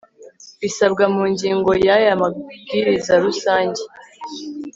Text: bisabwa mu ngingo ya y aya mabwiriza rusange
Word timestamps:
bisabwa 0.61 1.03
mu 1.15 1.23
ngingo 1.31 1.71
ya 1.75 1.81
y 1.85 1.89
aya 2.07 2.13
mabwiriza 2.21 3.13
rusange 3.23 3.81